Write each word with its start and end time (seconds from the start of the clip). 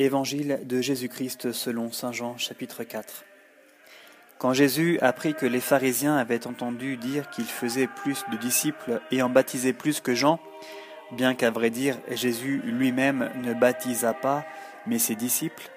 Évangile 0.00 0.60
de 0.64 0.80
Jésus-Christ 0.80 1.52
selon 1.52 1.92
Saint 1.92 2.10
Jean 2.10 2.38
chapitre 2.38 2.84
4 2.84 3.26
Quand 4.38 4.54
Jésus 4.54 4.98
apprit 5.02 5.34
que 5.34 5.44
les 5.44 5.60
pharisiens 5.60 6.16
avaient 6.16 6.46
entendu 6.46 6.96
dire 6.96 7.28
qu'il 7.28 7.44
faisait 7.44 7.86
plus 7.86 8.24
de 8.32 8.38
disciples 8.38 9.02
et 9.10 9.20
en 9.20 9.28
baptisait 9.28 9.74
plus 9.74 10.00
que 10.00 10.14
Jean, 10.14 10.40
bien 11.12 11.34
qu'à 11.34 11.50
vrai 11.50 11.68
dire 11.68 11.98
Jésus 12.12 12.62
lui-même 12.64 13.30
ne 13.44 13.52
baptisa 13.52 14.14
pas, 14.14 14.46
mais 14.86 14.98
ses 14.98 15.16
disciples, 15.16 15.68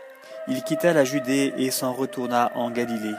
il 0.47 0.63
quitta 0.63 0.93
la 0.93 1.03
Judée 1.03 1.53
et 1.57 1.69
s'en 1.69 1.91
retourna 1.91 2.53
en 2.55 2.71
Galilée. 2.71 3.17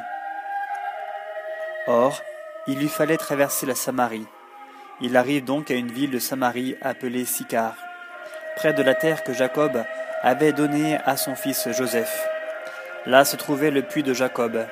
Or, 1.86 2.22
il 2.66 2.78
lui 2.78 2.88
fallait 2.88 3.18
traverser 3.18 3.66
la 3.66 3.74
Samarie. 3.74 4.26
Il 5.02 5.18
arrive 5.18 5.44
donc 5.44 5.70
à 5.70 5.74
une 5.74 5.92
ville 5.92 6.12
de 6.12 6.18
Samarie 6.18 6.76
appelée 6.80 7.26
Sicar, 7.26 7.76
près 8.56 8.72
de 8.72 8.82
la 8.82 8.94
terre 8.94 9.22
que 9.22 9.34
Jacob 9.34 9.84
avait 10.26 10.54
donné 10.54 10.96
à 11.04 11.18
son 11.18 11.36
fils 11.36 11.68
Joseph. 11.70 12.26
Là 13.04 13.26
se 13.26 13.36
trouvait 13.36 13.70
le 13.70 13.82
puits 13.82 14.02
de 14.02 14.14
Jacob. 14.14 14.66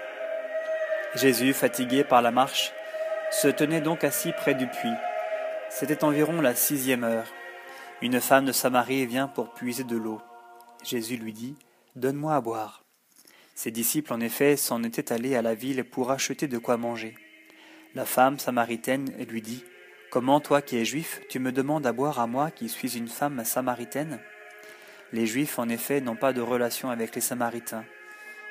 Jésus, 1.14 1.52
fatigué 1.52 2.04
par 2.04 2.22
la 2.22 2.30
marche, 2.30 2.72
se 3.30 3.48
tenait 3.48 3.82
donc 3.82 4.02
assis 4.02 4.32
près 4.32 4.54
du 4.54 4.66
puits. 4.66 4.96
C'était 5.68 6.04
environ 6.04 6.40
la 6.40 6.54
sixième 6.54 7.04
heure. 7.04 7.26
Une 8.00 8.18
femme 8.18 8.46
de 8.46 8.52
Samarie 8.52 9.04
vient 9.04 9.28
pour 9.28 9.52
puiser 9.52 9.84
de 9.84 9.94
l'eau. 9.94 10.22
Jésus 10.82 11.18
lui 11.18 11.34
dit, 11.34 11.54
Donne-moi 11.96 12.34
à 12.34 12.40
boire. 12.40 12.82
Ses 13.54 13.70
disciples, 13.70 14.14
en 14.14 14.20
effet, 14.20 14.56
s'en 14.56 14.82
étaient 14.82 15.12
allés 15.12 15.36
à 15.36 15.42
la 15.42 15.54
ville 15.54 15.84
pour 15.84 16.10
acheter 16.10 16.48
de 16.48 16.56
quoi 16.56 16.78
manger. 16.78 17.14
La 17.94 18.06
femme 18.06 18.38
samaritaine 18.38 19.12
lui 19.28 19.42
dit, 19.42 19.62
Comment 20.10 20.40
toi 20.40 20.62
qui 20.62 20.78
es 20.78 20.86
juif, 20.86 21.20
tu 21.28 21.40
me 21.40 21.52
demandes 21.52 21.86
à 21.86 21.92
boire 21.92 22.20
à 22.20 22.26
moi 22.26 22.50
qui 22.50 22.70
suis 22.70 22.96
une 22.96 23.08
femme 23.08 23.44
samaritaine? 23.44 24.18
Les 25.12 25.26
Juifs, 25.26 25.58
en 25.58 25.68
effet, 25.68 26.00
n'ont 26.00 26.16
pas 26.16 26.32
de 26.32 26.40
relation 26.40 26.90
avec 26.90 27.14
les 27.14 27.20
Samaritains. 27.20 27.84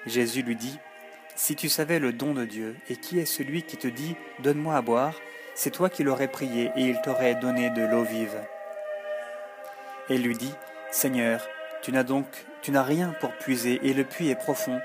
Jésus 0.05 0.43
lui 0.43 0.55
dit, 0.55 0.77
Si 1.35 1.55
tu 1.55 1.69
savais 1.69 1.99
le 1.99 2.13
don 2.13 2.33
de 2.33 2.45
Dieu, 2.45 2.75
et 2.89 2.95
qui 2.95 3.19
est 3.19 3.25
celui 3.25 3.63
qui 3.63 3.77
te 3.77 3.87
dit, 3.87 4.15
Donne-moi 4.39 4.75
à 4.75 4.81
boire, 4.81 5.15
c'est 5.55 5.71
toi 5.71 5.89
qui 5.89 6.03
l'aurais 6.03 6.27
prié, 6.27 6.71
et 6.75 6.81
il 6.81 7.01
t'aurait 7.01 7.35
donné 7.35 7.69
de 7.71 7.83
l'eau 7.83 8.03
vive. 8.03 8.39
Elle 10.09 10.23
lui 10.23 10.35
dit, 10.35 10.53
Seigneur, 10.91 11.47
tu 11.81 11.91
n'as 11.91 12.03
donc, 12.03 12.25
tu 12.61 12.71
n'as 12.71 12.83
rien 12.83 13.13
pour 13.19 13.31
puiser, 13.33 13.79
et 13.83 13.93
le 13.93 14.03
puits 14.03 14.29
est 14.29 14.35
profond. 14.35 14.79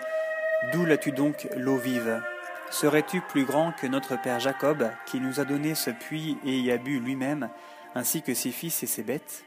D'où 0.73 0.85
l'as-tu 0.85 1.13
donc 1.13 1.49
l'eau 1.57 1.77
vive? 1.77 2.23
Serais-tu 2.71 3.21
plus 3.21 3.45
grand 3.45 3.73
que 3.73 3.87
notre 3.87 4.21
père 4.21 4.41
Jacob, 4.41 4.91
qui 5.07 5.21
nous 5.21 5.41
a 5.41 5.45
donné 5.45 5.75
ce 5.75 5.91
puits 5.91 6.39
et 6.45 6.59
y 6.59 6.73
a 6.73 6.79
bu 6.79 6.99
lui-même, 6.99 7.49
ainsi 7.95 8.23
que 8.23 8.35
ses 8.35 8.51
fils 8.51 8.83
et 8.83 8.87
ses 8.87 9.03
bêtes? 9.03 9.45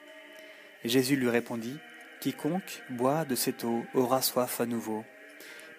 Jésus 0.86 1.16
lui 1.16 1.30
répondit, 1.30 1.78
Quiconque 2.20 2.84
boit 2.90 3.24
de 3.24 3.36
cette 3.36 3.64
eau 3.64 3.86
aura 3.94 4.22
soif 4.22 4.60
à 4.60 4.66
nouveau, 4.66 5.06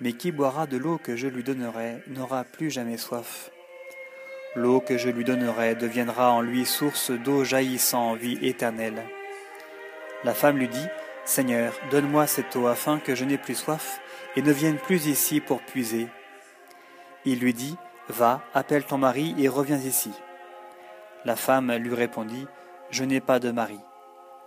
mais 0.00 0.14
qui 0.14 0.32
boira 0.32 0.66
de 0.66 0.78
l'eau 0.78 0.96
que 0.96 1.14
je 1.14 1.28
lui 1.28 1.42
donnerai 1.42 2.02
n'aura 2.06 2.44
plus 2.44 2.70
jamais 2.70 2.96
soif. 2.96 3.50
L'eau 4.56 4.80
que 4.80 4.96
je 4.96 5.10
lui 5.10 5.22
donnerai 5.22 5.74
deviendra 5.74 6.32
en 6.32 6.40
lui 6.40 6.64
source 6.64 7.10
d'eau 7.10 7.44
jaillissant 7.44 8.12
en 8.12 8.14
vie 8.14 8.38
éternelle. 8.40 9.04
La 10.24 10.32
femme 10.32 10.56
lui 10.56 10.68
dit, 10.68 10.86
Seigneur, 11.26 11.74
donne-moi 11.90 12.26
cette 12.26 12.56
eau 12.56 12.66
afin 12.66 12.98
que 12.98 13.14
je 13.14 13.26
n'ai 13.26 13.38
plus 13.38 13.54
soif 13.54 14.00
et 14.34 14.42
ne 14.42 14.50
vienne 14.50 14.78
plus 14.78 15.06
ici 15.06 15.40
pour 15.40 15.60
puiser. 15.60 16.08
Il 17.26 17.38
lui 17.40 17.52
dit, 17.52 17.76
Va, 18.08 18.42
appelle 18.54 18.84
ton 18.84 18.98
mari 18.98 19.34
et 19.38 19.48
reviens 19.48 19.78
ici. 19.78 20.10
La 21.26 21.36
femme 21.36 21.70
lui 21.74 21.94
répondit, 21.94 22.46
Je 22.90 23.04
n'ai 23.04 23.20
pas 23.20 23.38
de 23.38 23.50
mari. 23.50 23.78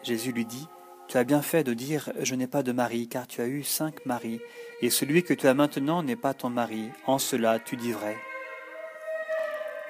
Jésus 0.01 0.31
lui 0.31 0.45
dit, 0.45 0.67
tu 1.13 1.19
as 1.19 1.23
bien 1.23 1.43
fait 1.43 1.63
de 1.63 1.75
dire 1.75 2.11
Je 2.21 2.33
n'ai 2.33 2.47
pas 2.47 2.63
de 2.63 2.71
mari, 2.71 3.07
car 3.07 3.27
tu 3.27 3.39
as 3.41 3.45
eu 3.45 3.61
cinq 3.61 4.03
maris, 4.07 4.41
et 4.81 4.89
celui 4.89 5.21
que 5.21 5.35
tu 5.35 5.47
as 5.47 5.53
maintenant 5.53 6.01
n'est 6.01 6.15
pas 6.15 6.33
ton 6.33 6.49
mari. 6.49 6.89
En 7.05 7.19
cela 7.19 7.59
tu 7.59 7.75
dis 7.75 7.91
vrai. 7.91 8.17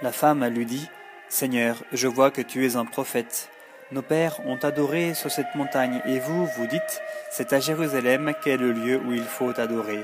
La 0.01 0.11
femme 0.11 0.45
lui 0.45 0.65
dit 0.65 0.85
Seigneur, 1.29 1.81
je 1.93 2.09
vois 2.09 2.29
que 2.29 2.41
tu 2.41 2.65
es 2.65 2.75
un 2.75 2.83
prophète. 2.83 3.49
Nos 3.93 4.01
pères 4.01 4.45
ont 4.45 4.57
adoré 4.57 5.13
sur 5.13 5.31
cette 5.31 5.55
montagne, 5.55 6.01
et 6.05 6.19
vous, 6.19 6.45
vous 6.45 6.67
dites 6.67 7.01
C'est 7.31 7.53
à 7.53 7.61
Jérusalem 7.61 8.33
qu'est 8.43 8.57
le 8.57 8.73
lieu 8.73 8.97
où 8.97 9.13
il 9.13 9.23
faut 9.23 9.57
adorer. 9.57 10.03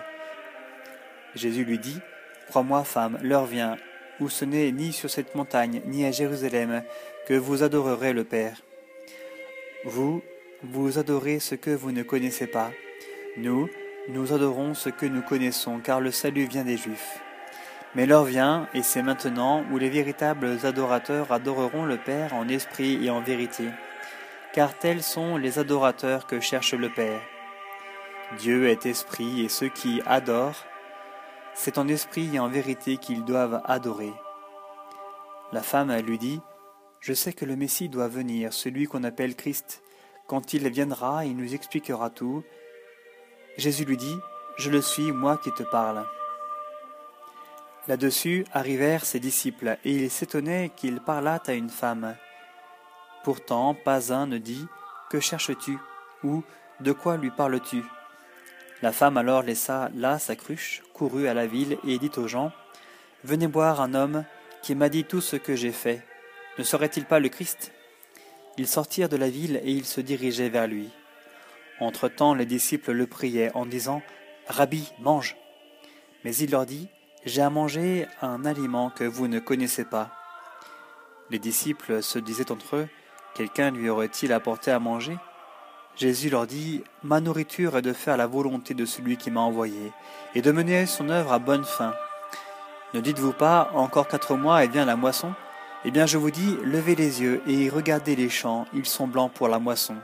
Jésus 1.36 1.66
lui 1.66 1.80
dit 1.80 2.00
Crois-moi, 2.48 2.86
femme, 2.86 3.20
l'heure 3.22 3.46
vient 3.46 3.76
où 4.22 4.30
ce 4.30 4.46
n'est 4.46 4.72
ni 4.72 4.94
sur 4.94 5.10
cette 5.10 5.36
montagne, 5.36 5.82
ni 5.86 6.06
à 6.06 6.12
Jérusalem 6.12 6.82
que 7.28 7.34
vous 7.34 7.62
adorerez 7.62 8.14
le 8.14 8.24
Père. 8.24 8.62
Vous, 9.84 10.22
vous 10.64 11.00
adorez 11.00 11.40
ce 11.40 11.56
que 11.56 11.72
vous 11.72 11.92
ne 11.92 12.04
connaissez 12.04 12.48
pas. 12.48 12.72
Nous, 13.38 13.70
nous 14.10 14.34
adorons 14.34 14.74
ce 14.74 14.90
que 14.90 15.06
nous 15.06 15.22
connaissons, 15.22 15.80
car 15.80 16.02
le 16.02 16.12
salut 16.12 16.46
vient 16.46 16.66
des 16.66 16.78
Juifs. 16.78 17.20
Mais 17.96 18.06
l'heure 18.06 18.26
vient, 18.26 18.68
et 18.74 18.84
c'est 18.84 19.02
maintenant, 19.02 19.64
où 19.72 19.78
les 19.78 19.90
véritables 19.90 20.58
adorateurs 20.64 21.32
adoreront 21.32 21.86
le 21.86 21.98
Père 21.98 22.34
en 22.34 22.48
esprit 22.50 23.06
et 23.06 23.10
en 23.10 23.22
vérité, 23.22 23.70
car 24.54 24.78
tels 24.78 25.02
sont 25.02 25.38
les 25.38 25.60
adorateurs 25.60 26.28
que 26.28 26.40
cherche 26.40 26.74
le 26.74 26.90
Père. 26.90 27.22
Dieu 28.38 28.68
est 28.68 28.86
esprit, 28.86 29.42
et 29.42 29.50
ceux 29.50 29.70
qui 29.70 30.02
adorent, 30.06 30.66
c'est 31.54 31.78
en 31.78 31.88
esprit 31.88 32.36
et 32.36 32.40
en 32.40 32.50
vérité 32.50 32.98
qu'ils 32.98 33.24
doivent 33.24 33.62
adorer. 33.66 34.14
La 35.52 35.62
femme 35.62 35.96
lui 36.02 36.18
dit, 36.18 36.42
Je 37.00 37.14
sais 37.14 37.34
que 37.34 37.46
le 37.46 37.56
Messie 37.56 37.90
doit 37.90 38.08
venir, 38.08 38.54
celui 38.54 38.86
qu'on 38.86 39.04
appelle 39.04 39.36
Christ. 39.36 39.82
Quand 40.30 40.54
il 40.54 40.70
viendra, 40.70 41.26
il 41.26 41.36
nous 41.36 41.56
expliquera 41.56 42.12
tout. 42.12 42.44
Jésus 43.58 43.84
lui 43.84 43.98
dit, 43.98 44.16
Je 44.60 44.70
le 44.70 44.80
suis, 44.80 45.12
moi 45.12 45.38
qui 45.38 45.52
te 45.52 45.64
parle. 45.64 46.06
Là-dessus 47.88 48.46
arrivèrent 48.54 49.06
ses 49.06 49.20
disciples, 49.20 49.80
et 49.84 49.92
il 49.92 50.12
s'étonnait 50.12 50.70
qu'il 50.76 51.00
parlât 51.00 51.42
à 51.48 51.54
une 51.54 51.72
femme. 51.72 52.16
Pourtant, 53.24 53.74
pas 53.74 54.14
un 54.14 54.28
ne 54.28 54.38
dit, 54.38 54.68
Que 55.10 55.20
cherches-tu? 55.20 55.80
ou 56.24 56.44
De 56.80 56.92
quoi 56.92 57.18
lui 57.18 57.32
parles-tu? 57.32 57.84
La 58.84 58.92
femme 58.92 59.18
alors 59.18 59.42
laissa 59.42 59.90
là 59.96 60.20
sa 60.20 60.36
cruche, 60.36 60.84
courut 60.94 61.28
à 61.28 61.34
la 61.34 61.48
ville 61.48 61.80
et 61.88 61.98
dit 61.98 62.12
aux 62.18 62.28
gens, 62.28 62.52
Venez 63.24 63.48
boire 63.48 63.82
un 63.82 63.96
homme 63.96 64.24
qui 64.62 64.76
m'a 64.76 64.90
dit 64.90 65.06
tout 65.06 65.22
ce 65.22 65.38
que 65.38 65.56
j'ai 65.56 65.72
fait. 65.72 66.06
Ne 66.60 66.64
serait-il 66.64 67.06
pas 67.06 67.20
le 67.20 67.30
Christ? 67.30 67.72
Ils 68.60 68.68
sortirent 68.68 69.08
de 69.08 69.16
la 69.16 69.30
ville 69.30 69.62
et 69.64 69.72
ils 69.72 69.86
se 69.86 70.02
dirigeaient 70.02 70.50
vers 70.50 70.68
lui. 70.68 70.90
Entre-temps, 71.80 72.34
les 72.34 72.46
disciples 72.46 72.92
le 72.92 73.08
priaient 73.08 73.52
en 73.54 73.66
disant 73.66 74.02
Rabbi, 74.48 74.92
mange. 75.00 75.38
Mais 76.26 76.36
il 76.36 76.52
leur 76.52 76.66
dit 76.66 76.90
J'ai 77.26 77.42
à 77.42 77.50
manger 77.50 78.06
un 78.22 78.44
aliment 78.44 78.90
que 78.90 79.06
vous 79.06 79.30
ne 79.30 79.40
connaissez 79.40 79.86
pas. 79.86 80.12
Les 81.30 81.40
disciples 81.40 82.04
se 82.04 82.20
disaient 82.20 82.52
entre 82.52 82.76
eux 82.76 82.90
Quelqu'un 83.34 83.72
lui 83.72 83.88
aurait-il 83.88 84.34
apporté 84.34 84.72
à 84.72 84.80
manger? 84.80 85.18
Jésus 85.96 86.30
leur 86.30 86.46
dit 86.46 86.84
Ma 87.04 87.22
nourriture 87.22 87.78
est 87.78 87.82
de 87.82 87.94
faire 87.94 88.18
la 88.18 88.28
volonté 88.28 88.74
de 88.74 88.84
celui 88.84 89.16
qui 89.16 89.32
m'a 89.32 89.40
envoyé 89.40 89.94
et 90.36 90.42
de 90.42 90.52
mener 90.52 90.86
son 90.86 91.08
œuvre 91.08 91.32
à 91.32 91.40
bonne 91.40 91.64
fin. 91.64 91.94
Ne 92.94 93.00
dites-vous 93.00 93.34
pas 93.34 93.72
Encore 93.74 94.10
quatre 94.10 94.36
mois 94.36 94.66
et 94.66 94.68
vient 94.68 94.84
la 94.84 94.98
moisson 94.98 95.34
eh 95.86 95.92
bien 95.92 96.06
je 96.06 96.18
vous 96.18 96.32
dis, 96.32 96.58
levez 96.64 96.96
les 96.96 97.22
yeux 97.22 97.42
et 97.48 97.70
regardez 97.70 98.16
les 98.16 98.30
champs, 98.30 98.66
ils 98.74 98.86
sont 98.86 99.08
blancs 99.08 99.32
pour 99.32 99.48
la 99.48 99.60
moisson. 99.60 99.96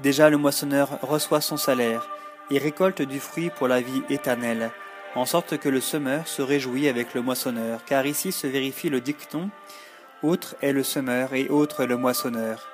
Déjà 0.00 0.30
le 0.30 0.36
moissonneur 0.36 0.98
reçoit 1.02 1.40
son 1.40 1.56
salaire 1.56 2.08
et 2.50 2.58
récolte 2.58 3.02
du 3.02 3.20
fruit 3.20 3.50
pour 3.50 3.68
la 3.68 3.80
vie 3.80 4.02
éternelle, 4.10 4.70
en 5.14 5.24
sorte 5.24 5.58
que 5.58 5.68
le 5.68 5.80
semeur 5.80 6.26
se 6.26 6.42
réjouit 6.42 6.88
avec 6.88 7.14
le 7.14 7.22
moissonneur, 7.22 7.84
car 7.84 8.06
ici 8.06 8.32
se 8.32 8.46
vérifie 8.46 8.88
le 8.88 9.00
dicton, 9.00 9.50
autre 10.22 10.56
est 10.62 10.72
le 10.72 10.82
semeur 10.82 11.34
et 11.34 11.48
autre 11.48 11.84
le 11.84 11.96
moissonneur. 11.96 12.68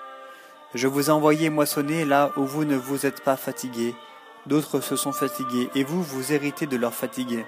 Je 0.75 0.87
vous 0.87 1.09
ai 1.09 1.11
envoyé 1.11 1.51
moissonner 1.51 2.05
là 2.05 2.33
où 2.37 2.45
vous 2.45 2.65
ne 2.65 2.77
vous 2.77 3.07
êtes 3.07 3.23
pas 3.23 3.37
fatigués, 3.37 3.95
d'autres 4.47 4.81
se 4.81 4.97
sont 4.97 5.13
fatigués, 5.13 5.69
et 5.75 5.85
vous, 5.85 6.03
vous 6.03 6.33
héritez 6.33 6.67
de 6.67 6.77
leur 6.77 6.95
fatigue. 6.95 7.45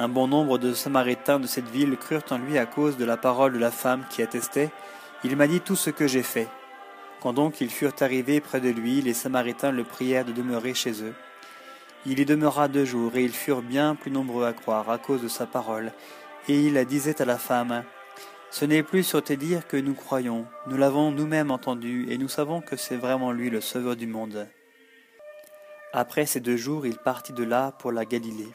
Un 0.00 0.08
bon 0.08 0.28
nombre 0.28 0.58
de 0.58 0.74
Samaritains 0.74 1.40
de 1.40 1.48
cette 1.48 1.68
ville 1.68 1.96
crurent 1.96 2.22
en 2.30 2.38
lui 2.38 2.56
à 2.56 2.66
cause 2.66 2.96
de 2.96 3.04
la 3.04 3.16
parole 3.16 3.52
de 3.52 3.58
la 3.58 3.72
femme 3.72 4.04
qui 4.08 4.22
attestait 4.22 4.70
Il 5.24 5.36
m'a 5.36 5.48
dit 5.48 5.60
tout 5.60 5.74
ce 5.74 5.90
que 5.90 6.06
j'ai 6.06 6.22
fait. 6.22 6.46
Quand 7.20 7.32
donc 7.32 7.60
ils 7.60 7.68
furent 7.68 8.00
arrivés 8.00 8.40
près 8.40 8.60
de 8.60 8.68
lui, 8.68 9.02
les 9.02 9.12
Samaritains 9.12 9.72
le 9.72 9.82
prièrent 9.82 10.24
de 10.24 10.30
demeurer 10.30 10.72
chez 10.72 11.02
eux. 11.02 11.14
Il 12.06 12.20
y 12.20 12.24
demeura 12.24 12.68
deux 12.68 12.84
jours, 12.84 13.16
et 13.16 13.24
ils 13.24 13.32
furent 13.32 13.60
bien 13.60 13.96
plus 13.96 14.12
nombreux 14.12 14.46
à 14.46 14.52
croire 14.52 14.88
à 14.88 14.98
cause 14.98 15.20
de 15.20 15.26
sa 15.26 15.46
parole. 15.46 15.92
Et 16.46 16.60
il 16.60 16.84
disait 16.84 17.20
à 17.20 17.24
la 17.24 17.36
femme 17.36 17.82
Ce 18.52 18.64
n'est 18.64 18.84
plus 18.84 19.02
sur 19.02 19.20
tes 19.20 19.36
dires 19.36 19.66
que 19.66 19.76
nous 19.76 19.94
croyons, 19.94 20.46
nous 20.68 20.76
l'avons 20.76 21.10
nous-mêmes 21.10 21.50
entendu, 21.50 22.06
et 22.08 22.18
nous 22.18 22.28
savons 22.28 22.60
que 22.60 22.76
c'est 22.76 22.96
vraiment 22.96 23.32
lui 23.32 23.50
le 23.50 23.60
Sauveur 23.60 23.96
du 23.96 24.06
monde. 24.06 24.46
Après 25.92 26.24
ces 26.24 26.38
deux 26.38 26.56
jours, 26.56 26.86
il 26.86 26.98
partit 26.98 27.32
de 27.32 27.42
là 27.42 27.72
pour 27.72 27.90
la 27.90 28.04
Galilée. 28.04 28.54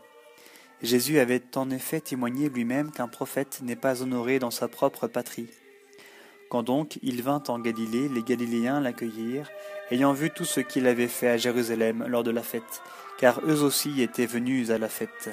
Jésus 0.84 1.20
avait 1.20 1.42
en 1.56 1.70
effet 1.70 2.02
témoigné 2.02 2.50
lui-même 2.50 2.92
qu'un 2.92 3.08
prophète 3.08 3.62
n'est 3.64 3.78
pas 3.78 4.02
honoré 4.02 4.38
dans 4.40 4.52
sa 4.52 4.68
propre 4.68 5.08
patrie. 5.08 5.48
Quand 6.50 6.62
donc 6.62 7.00
il 7.02 7.24
vint 7.24 7.42
en 7.48 7.58
Galilée, 7.58 8.10
les 8.10 8.22
Galiléens 8.22 8.82
l'accueillirent, 8.82 9.50
ayant 9.92 10.12
vu 10.12 10.30
tout 10.30 10.44
ce 10.44 10.60
qu'il 10.60 10.86
avait 10.86 11.08
fait 11.08 11.30
à 11.30 11.38
Jérusalem 11.38 12.04
lors 12.10 12.24
de 12.24 12.32
la 12.32 12.44
fête, 12.44 12.82
car 13.18 13.40
eux 13.48 13.64
aussi 13.64 14.02
étaient 14.02 14.26
venus 14.26 14.72
à 14.72 14.78
la 14.78 14.90
fête. 14.90 15.30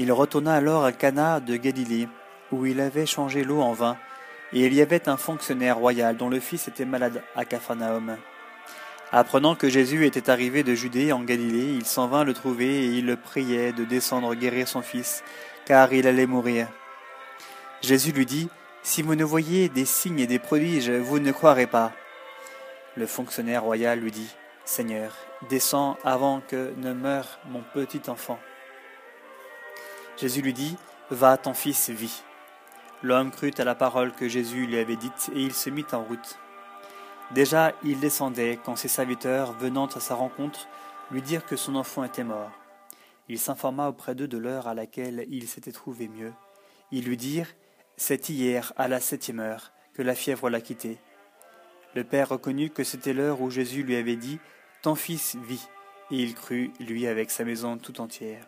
Il 0.00 0.10
retourna 0.10 0.54
alors 0.54 0.84
à 0.84 0.90
Cana 0.90 1.38
de 1.38 1.56
Galilée, 1.56 2.08
où 2.50 2.66
il 2.66 2.80
avait 2.80 3.06
changé 3.06 3.44
l'eau 3.44 3.60
en 3.60 3.72
vin, 3.72 3.96
et 4.52 4.66
il 4.66 4.74
y 4.74 4.82
avait 4.82 5.08
un 5.08 5.16
fonctionnaire 5.16 5.78
royal 5.78 6.16
dont 6.16 6.28
le 6.28 6.40
fils 6.40 6.66
était 6.66 6.84
malade 6.84 7.22
à 7.36 7.44
Capharnaüm. 7.44 8.16
Apprenant 9.16 9.54
que 9.54 9.68
Jésus 9.68 10.06
était 10.06 10.28
arrivé 10.28 10.64
de 10.64 10.74
Judée 10.74 11.12
en 11.12 11.20
Galilée, 11.20 11.72
il 11.72 11.86
s'en 11.86 12.08
vint 12.08 12.24
le 12.24 12.34
trouver 12.34 12.86
et 12.86 12.86
il 12.86 13.06
le 13.06 13.14
priait 13.14 13.72
de 13.72 13.84
descendre 13.84 14.34
guérir 14.34 14.66
son 14.66 14.82
fils, 14.82 15.22
car 15.66 15.92
il 15.92 16.08
allait 16.08 16.26
mourir. 16.26 16.66
Jésus 17.80 18.10
lui 18.10 18.26
dit, 18.26 18.48
Si 18.82 19.02
vous 19.02 19.14
ne 19.14 19.22
voyez 19.22 19.68
des 19.68 19.84
signes 19.84 20.18
et 20.18 20.26
des 20.26 20.40
prodiges, 20.40 20.90
vous 20.90 21.20
ne 21.20 21.30
croirez 21.30 21.68
pas. 21.68 21.92
Le 22.96 23.06
fonctionnaire 23.06 23.62
royal 23.62 24.00
lui 24.00 24.10
dit, 24.10 24.34
Seigneur, 24.64 25.14
descends 25.48 25.96
avant 26.02 26.40
que 26.40 26.74
ne 26.78 26.92
meure 26.92 27.38
mon 27.48 27.62
petit 27.72 28.10
enfant. 28.10 28.40
Jésus 30.16 30.42
lui 30.42 30.54
dit, 30.54 30.76
Va, 31.10 31.36
ton 31.36 31.54
fils 31.54 31.88
vit. 31.88 32.24
L'homme 33.04 33.30
crut 33.30 33.60
à 33.60 33.64
la 33.64 33.76
parole 33.76 34.10
que 34.10 34.28
Jésus 34.28 34.66
lui 34.66 34.76
avait 34.76 34.96
dite, 34.96 35.30
et 35.36 35.40
il 35.40 35.54
se 35.54 35.70
mit 35.70 35.86
en 35.92 36.02
route. 36.02 36.36
Déjà 37.32 37.72
il 37.82 38.00
descendait 38.00 38.58
quand 38.64 38.76
ses 38.76 38.88
serviteurs, 38.88 39.52
venant 39.52 39.86
à 39.86 40.00
sa 40.00 40.14
rencontre, 40.14 40.68
lui 41.10 41.22
dirent 41.22 41.46
que 41.46 41.56
son 41.56 41.74
enfant 41.74 42.04
était 42.04 42.24
mort. 42.24 42.52
Il 43.28 43.38
s'informa 43.38 43.88
auprès 43.88 44.14
d'eux 44.14 44.28
de 44.28 44.38
l'heure 44.38 44.68
à 44.68 44.74
laquelle 44.74 45.24
il 45.28 45.48
s'était 45.48 45.72
trouvé 45.72 46.08
mieux. 46.08 46.32
Ils 46.90 47.04
lui 47.04 47.16
dirent 47.16 47.54
C'est 47.96 48.28
hier, 48.28 48.72
à 48.76 48.88
la 48.88 49.00
septième 49.00 49.40
heure, 49.40 49.72
que 49.94 50.02
la 50.02 50.14
fièvre 50.14 50.50
l'a 50.50 50.60
quitté. 50.60 50.98
Le 51.94 52.04
père 52.04 52.28
reconnut 52.28 52.70
que 52.70 52.84
c'était 52.84 53.12
l'heure 53.12 53.40
où 53.40 53.50
Jésus 53.50 53.82
lui 53.82 53.96
avait 53.96 54.16
dit 54.16 54.38
Ton 54.82 54.94
fils 54.94 55.36
vit, 55.36 55.66
et 56.10 56.16
il 56.16 56.34
crut, 56.34 56.72
lui, 56.80 57.06
avec 57.06 57.30
sa 57.30 57.44
maison 57.44 57.78
tout 57.78 58.00
entière. 58.00 58.46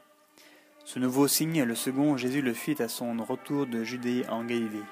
Ce 0.84 0.98
nouveau 0.98 1.26
signe, 1.26 1.62
le 1.62 1.74
second, 1.74 2.16
Jésus 2.16 2.42
le 2.42 2.52
fit 2.52 2.80
à 2.82 2.88
son 2.88 3.16
retour 3.24 3.66
de 3.66 3.82
Judée 3.82 4.24
en 4.28 4.44
Galilée. 4.44 4.84